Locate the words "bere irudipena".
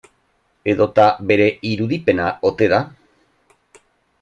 1.33-2.31